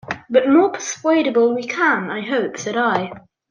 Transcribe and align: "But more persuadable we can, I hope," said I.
"But 0.31 0.49
more 0.49 0.71
persuadable 0.71 1.53
we 1.53 1.61
can, 1.67 2.09
I 2.09 2.21
hope," 2.21 2.57
said 2.57 2.75
I. 2.75 3.11